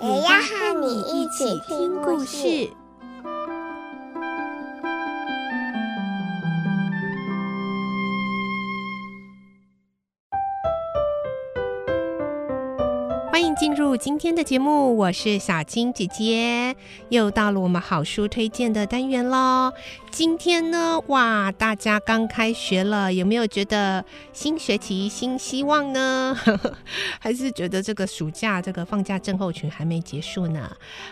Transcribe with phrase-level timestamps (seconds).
[0.00, 2.70] 也要和你一起听故事。
[13.30, 16.74] 欢迎进入今天的节目，我是小青姐姐，
[17.10, 19.72] 又到了我们好书推荐的单元喽。
[20.10, 26.34] 今天呢，哇，大家刚开学了，有没有觉得新学期新希望呢？
[27.20, 30.68] 还是觉得这个暑假这个放假症候群还没结束呢？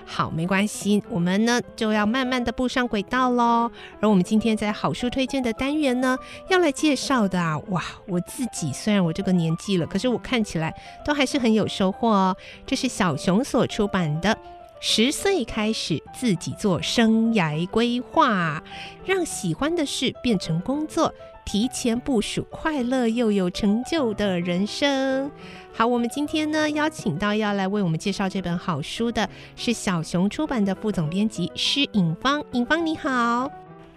[0.06, 3.70] 好，没关系，我们呢就要慢慢的步上轨道喽。
[4.00, 12.36] 而我们今天在好书推荐的单元呢，要来介绍的啊，哇，我自己虽然我这个年纪了，可是我看起来都还是很有收获哦。
[12.66, 14.36] 这是小熊所出版的。
[14.78, 18.62] 十岁开始自己做生涯规划，
[19.06, 21.14] 让喜欢的事变成工作，
[21.46, 25.30] 提前部署快乐又有成就的人生。
[25.74, 32.44] 好，我们今天呢邀请到要来为我们介绍这本好书的是小熊出版的副总编辑施颖芳。
[32.52, 33.50] 颖芳你好，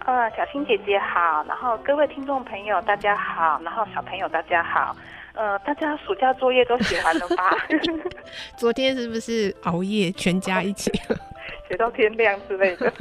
[0.06, 4.96] 呃，小青姐姐好，然后各位听众朋友大家好，然后小朋友大家好。
[5.40, 7.56] 呃，大家暑假作业都写完了吧？
[8.58, 10.92] 昨天是不是熬夜，全家一起
[11.66, 12.92] 写到天亮之类的？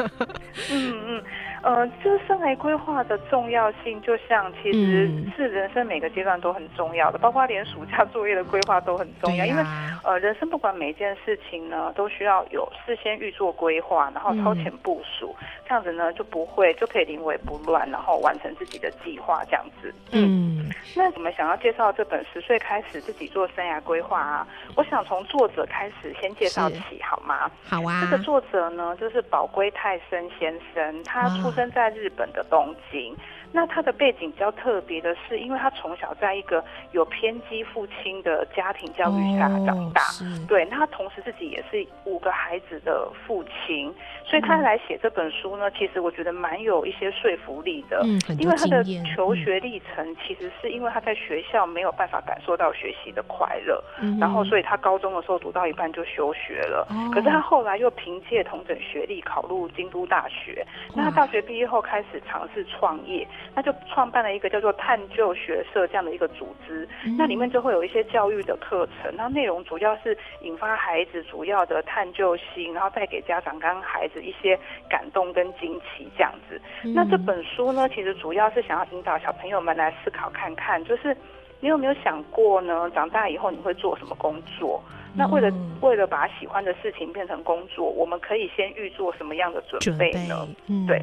[0.71, 1.23] 嗯 嗯。
[1.61, 9.45] 呃，这生涯规划的重要性，就像其实是人生每个阶段都很重要的，包括连暑假作业的规划都很重要。
[9.45, 9.63] 因为
[10.03, 15.35] 呃，人生不管每一件事情呢，都需要有事先预做规划，然后超前部署，
[15.67, 19.93] 这样子呢就不会就可以临危不乱，然后完成自己的计划这样子。
[20.11, 27.51] 嗯，那我们想要介绍这本《十岁开始自己做生涯规划》啊，我想从作者开始先介绍起，好吗？
[27.67, 28.01] 好啊。
[28.01, 31.48] 这个作者呢，就是宝龟泰森先生，他出。
[31.49, 33.17] 出生在日本的东京。
[33.51, 43.93] 那他的背景比较特别的是，因为他从小在一个有偏激父亲的家庭教育下长大，哦、对，那他同时自己也是五个孩子的父亲，
[44.23, 48.83] 所以他来写这本书呢，其实我觉得蛮有一些说服力的，嗯，因为他的
[49.15, 60.63] 求学历程其实是因为他在学校没有办法感受到学习的快乐，嗯，然后所以他高中的时候读到一半就休学了，哦，可是他后来又凭借同等学历考入京都大学，
[60.95, 63.27] 那他大学毕业后开始尝试创业。
[63.55, 74.57] 他就创办了一个叫做探究学社这样的一个组织，那里面就会有一些教育的课程，那内容主要是引发孩子主要的探究心，然后带给家长跟孩子一些
[74.89, 76.59] 感动跟惊奇这样子。
[76.95, 81.15] 那这本书呢，其实主要是想要引导小朋友们来思考看看，就是
[81.59, 82.89] 你有没有想过呢？
[82.91, 84.81] 长大以后你会做什么工作？
[85.15, 85.51] 那为了
[85.81, 90.47] 为了把喜欢的事情变成工作，我们可以先预做什么样的准备呢？
[90.87, 91.01] 对。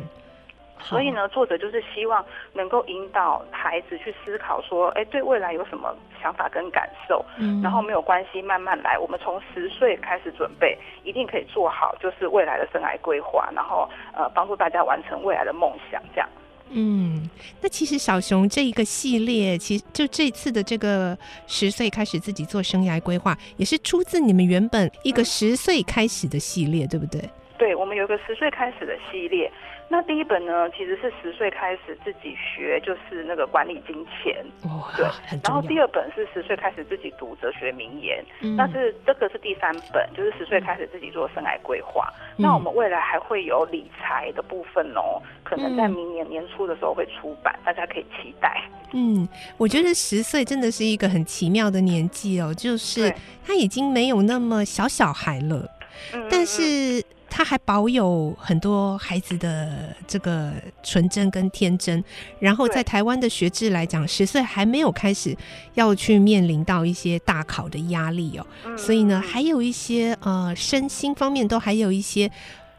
[0.80, 8.98] 所以呢，作者就是希望能够引导孩子去思考，说，哎，对未来有什么想法跟感受，嗯，然后没有关系，慢慢来。
[8.98, 16.28] 我们从十岁开始准备，一定可以做好，就是未来的生涯规划，然后呃，帮助大家完成未来的梦想，这样。
[16.68, 21.16] 嗯，那其实小熊这一个系列，其实就这次的这个
[21.46, 27.22] 十岁开始自己做生涯规划，也是出自你们原本一个十岁开始的系列，嗯，对不对？
[27.56, 29.50] 对，我们有一个十岁开始的系列。
[29.88, 35.06] 那第一本呢，其实是十岁开始自己学，就是那个管理金钱，哦、对。
[35.44, 42.12] 然后第二本是十岁开始自己读哲学名言，嗯、那是这个是第三本，就是十岁开始自己做生涯规划。
[42.36, 48.60] 嗯、那我们未来还会有理财的部分哦，可能在明年年初的时候会出版，嗯、大家可以期待。
[48.92, 53.14] 嗯，我觉得十岁真的是一个很奇妙的年纪哦，就是
[53.46, 55.64] 他已经没有那么小小孩了，
[56.12, 57.00] 嗯、但是。
[57.36, 62.02] 他还保有很多孩子的这个纯真跟天真，
[62.38, 65.36] 然后在台湾的学制来讲，十岁还没有开始
[65.74, 68.46] 要去面临到一些大考的压力哦，
[68.78, 72.30] 所以呢，还有一些呃身心方面都还有一些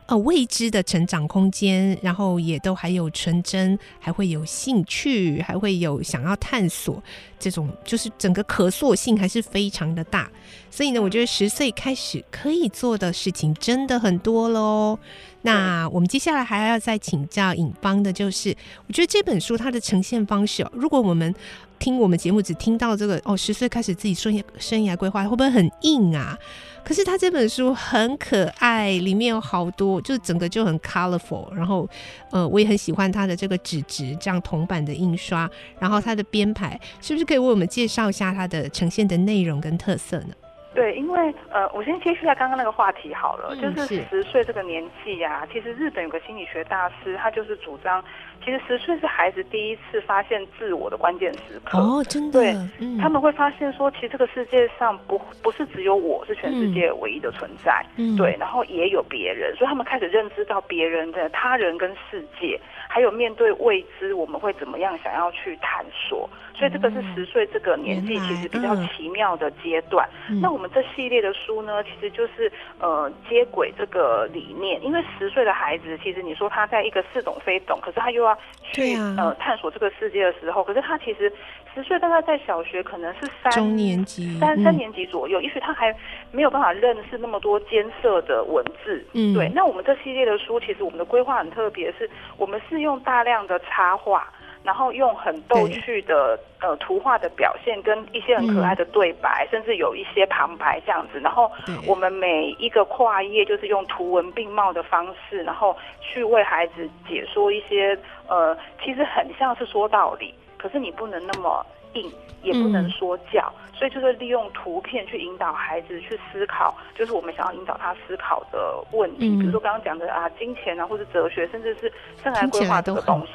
[0.08, 7.04] 呃未知的成长空间，然后也都还有纯真，还会有兴趣，还会有想要探索
[7.40, 10.30] 这种就是整个可塑性还是非常的大。
[10.70, 14.98] 所以呢，我觉得十岁开始可以做的事情真的很多喽。
[15.42, 18.56] 那我们接下来还要再请教尹芳的，就是
[18.88, 21.34] 我觉得这本书它的呈现方式，如果我们
[21.80, 26.38] 听我们节目只听到这个哦，十岁开始自己生涯生涯规划，会不会很硬啊？
[26.84, 31.54] 可是他这本书很可爱，里面有好多，就整个就很 colorful。
[31.54, 31.88] 然后，
[32.32, 35.50] 呃，我也很喜欢它的这个纸质这样铜版的印刷，
[35.80, 40.34] 然后它的编排，是不是可以为我们介绍一下它的呈现的内容跟特色呢？
[40.74, 48.04] 对，因为呃，我先接续一下刚刚那个话题好了，嗯、就是十岁这个年纪啊，其实日本有个心理学大师，他就是主张，
[48.46, 51.80] 其实十岁是孩子第一次发现自我的关键时刻。
[51.80, 52.40] 哦，真的。
[52.40, 66.30] 对，嗯、他们会发现说，其实这个世界上不不是只有我是全世界唯一的存在，嗯、对，然后也有别人，所以他们开始认知到别人的他人跟世界，还有面对未知，我们会怎么样想要去探索。
[66.54, 70.10] 所以这个是十岁这个年纪，其实比较奇妙的阶段。
[70.28, 74.84] 嗯、那我们这系列的书呢，其实就是呃接轨这个理念。
[74.84, 81.32] 因为十岁的孩子，其实你说他在一个似懂非懂，可是他又要去、啊、呃探索这个世界的时候，可是他其实
[81.76, 85.96] 十岁大概在小学可能是三中年级三三年级左右，嗯、也许他还
[86.32, 89.06] 没有办法认识那么多艰涩的文字。
[89.14, 89.48] 嗯，对。
[89.54, 94.28] 那我们这系列的书，其实我们的规划很特别，是我们是用大量的插画。
[94.68, 101.22] 然后用很逗趣的呃图画的表现，跟一些很可爱的对白，嗯、甚至有一些旁白这样子。
[101.22, 101.50] 然后
[101.86, 107.98] 我们每一个跨页就是用图文并茂的方式，然后去为孩子解说一些
[108.28, 108.54] 呃，
[108.84, 112.12] 其实很像是说道理，可是你不能那么硬，
[112.44, 113.52] 也不能说教。
[113.56, 121.94] 嗯所以就是利用图片去引导孩子去思考，就是我们想要引导他思考的问题，嗯、比如说刚刚讲的啊，金钱啊，或者哲学，甚至是
[122.24, 123.34] 生涯规划这个东西。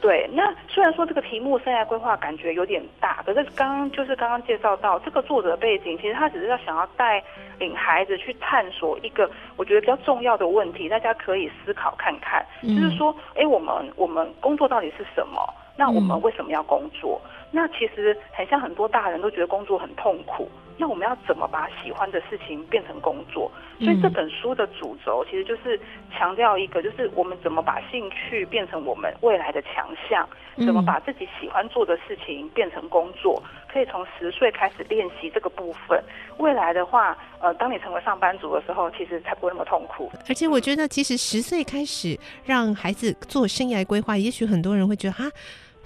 [0.00, 7.20] 对，那虽然说这个题目生涯规划感觉有点大，可是刚刚就是刚刚介绍到这个作者背景，其实他只是要想要带
[7.58, 15.42] 领孩子去探索一个我觉得比较重要的问题，大家可以思考看看，嗯、就是说，哎，我们我们工作到底是什么？
[15.76, 17.20] 那我们为什么要工作？
[17.24, 23.50] 嗯那其实很像很多大人都觉得工作很痛苦，那我们要怎么把喜欢的事情变成工作？
[23.78, 25.80] 所以这本书的主轴其实就是
[26.12, 30.28] 强调一个，就是我们怎么把兴趣变成我们未来的强项，
[30.66, 33.40] 怎么把自己喜欢做的事情变成工作，
[33.72, 36.02] 可以从十岁开始练习这个部分。
[36.38, 40.10] 未来的话，呃，当你成为上班族的时候，其实才不会那么痛苦。
[40.28, 45.24] 而且我觉得，其实十岁开始让孩子做生涯规划，也许很多人会觉得哈。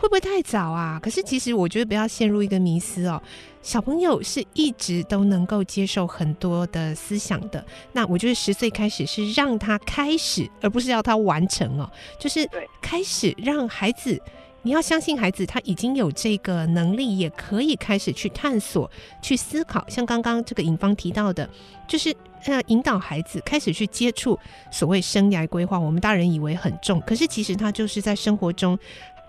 [0.01, 0.99] 会不会太早啊？
[1.03, 3.23] 可是其实我觉得不要陷入一个迷思哦。
[3.61, 7.63] 小朋友是一直都能够接受很多的思想的。
[7.93, 11.91] 那我觉得十岁开始是让他开始，而不是要他完成哦。
[12.19, 12.49] 就是
[12.81, 14.19] 开始让孩子，
[14.63, 19.85] 你要相信孩子他已经有这个能力，也可以开始去探索、去思考。
[19.87, 21.47] 像刚刚这个尹芳提到的，
[21.87, 22.11] 就是
[22.47, 24.39] 呃引导孩子开始去接触
[24.73, 25.79] 所谓生涯规划。
[25.79, 28.79] 我们大人以为很重，可是其实他就是在生活中。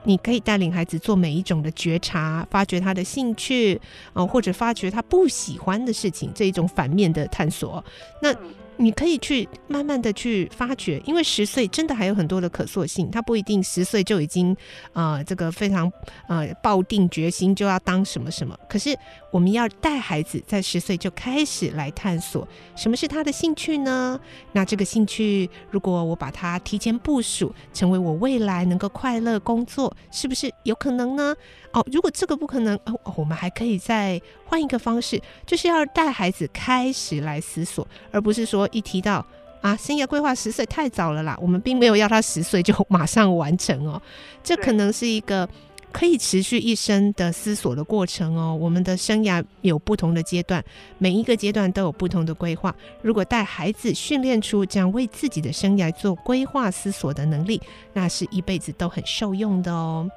[0.04, 3.80] 你可以带领孩子做每一种的觉察，发掘他的兴趣，
[4.14, 7.84] 呃，或者发掘他不喜欢的事情，这一种反面的探索。
[8.22, 8.34] 那
[8.82, 14.58] 你可以去慢慢的去发掘，因为十岁真的还有很多的可塑性，他不一定十岁就已经
[14.94, 15.92] 呃这个非常
[16.28, 18.58] 呃抱定决心就要当什么什么。
[18.68, 18.98] 可是
[19.32, 24.20] 我们要带孩子在十岁就开始来探索什么是他的兴趣呢？
[24.52, 31.36] 那这个兴趣如果我把它提前部署，成为我未来能够快乐工作，是不是有可能呢？
[31.74, 39.26] 哦，如果这个不可能，哦，我们还可以再换一个方式，就是要带孩子开始来思索，而不是说一提到
[39.62, 41.38] 啊，生涯规划十岁太早了啦。
[41.42, 44.02] 我们并没有要他十岁就马上完成哦，
[44.44, 45.48] 这可能是一个
[45.92, 48.58] 可以持续一生的思索的过程哦。
[48.60, 50.64] 我们的生涯有不同的阶段，
[50.98, 52.74] 每一个阶段都有不同的规划。
[53.02, 57.62] 如果带孩子训练出这样为自己的生涯做规划思索的能力，
[57.94, 60.10] 那是一辈子都很受用的哦。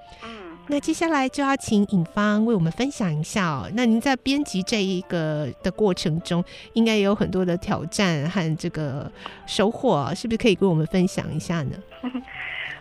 [0.66, 3.68] 那接下来就要请尹芳为我们分享一下哦。
[3.74, 6.42] 那您在编辑这一个的过程中，
[6.72, 9.10] 应该也有很多的挑战和这个
[9.46, 11.76] 收获，是不是可以跟我们分享一下呢？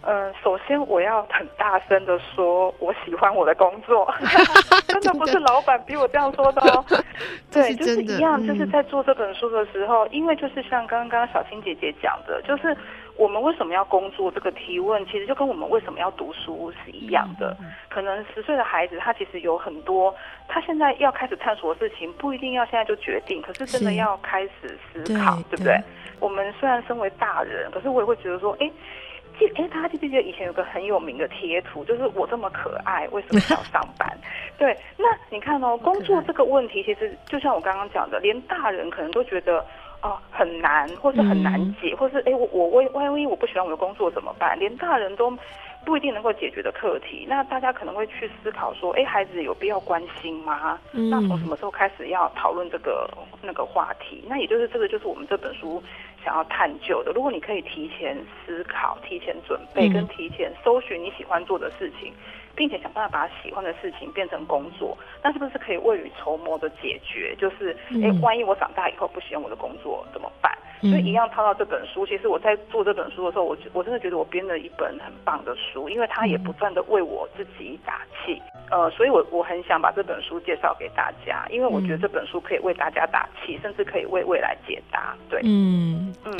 [0.02, 4.08] 嗯， 首先我要很大声的说，我喜欢我的工作，
[4.88, 6.86] 真的不是老板逼我这样说的哦。
[7.52, 12.76] 对，就是一样，就是在做这本书的时候，嗯、因为就是像刚刚小青姐姐讲的，就是。
[13.18, 14.32] 我们为什么要工作？
[14.32, 17.56] 这个提问其实就跟我们为什么要读书是一样的。
[17.90, 20.14] 可能十岁的孩子，他其实有很多，
[20.48, 25.80] 他现在要开始探索的事情，不一定要现在就决定，可是真的要开始思考，对不对？
[26.20, 28.70] 我们虽然身为大人，可是我也会觉得说，哎。
[29.40, 34.08] 记哎，大家记不记得以前有个很有名的贴图，就是我这么可爱，为什么要上班？
[34.60, 39.66] 对，那你看哦，工作这个问题，其实就像我刚刚讲的，连大人可能都觉得
[40.04, 44.58] 哦、呃、很难，或是很难解，嗯、或是哎我我万万一我不喜欢我的工作怎么办？
[44.60, 45.36] 连大人都
[45.86, 50.80] 不一定能够解决的课题，那大家可能会去思考说，哎，孩子有必要关心吗？
[50.92, 53.10] 嗯、那从什么时候开始要讨论这个
[53.42, 54.24] 那个话题？
[54.28, 55.82] 那也就是这个就是我们这本书。
[56.26, 62.14] 想要探究的，如果你可以提前思考、提前准备，跟提前搜寻你喜欢做的事情，
[62.56, 67.36] 并且想办法把喜欢的事情变成工作，那是不是可以未雨绸缪的解决？
[67.38, 70.52] 就是，哎，万一我长大以后不喜欢我的工作怎么办？
[70.84, 72.06] 所以一样套到这本书。
[72.06, 78.42] 其实我在做这本书的时候，我我真的觉得我编了一本很棒的书，因为它也不断的为我自己打气。
[78.72, 85.16] 呃，所以我我很想把这本书介绍给大家，因为我觉得这本书可以为大家打气，甚至可以为未来解答。
[85.30, 86.36] 对，嗯嗯，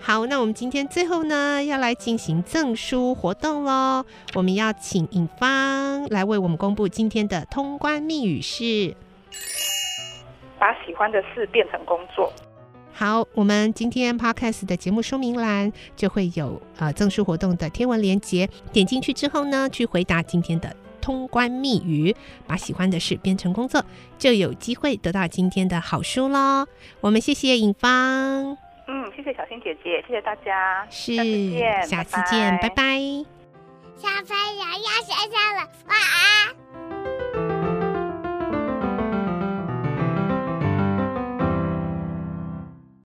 [0.00, 4.04] 好，那我们今天最后呢，要来进行赠书活动喽。
[4.34, 8.96] 我们要请尹芳来为我们公布今天的通关密语是：
[10.58, 12.32] 把喜欢的事变成工作。
[13.04, 20.76] 好，我们今天 Podcast 的节目说明栏就会有呃赠书活动的天文连接，点进去之后呢，去回答今天的。
[21.00, 22.14] 通关密语，
[22.46, 23.84] 把喜欢的事变成工作，
[24.18, 26.64] 就有机会得到今天的好书喽。
[27.00, 28.56] 我们谢谢尹芳，
[28.86, 33.00] 嗯，谢谢小新姐姐，谢谢大家，是，下次见，下次见，拜拜。
[33.96, 36.61] 小朋友要睡觉。